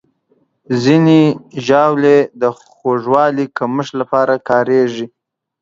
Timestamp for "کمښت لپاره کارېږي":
3.57-5.05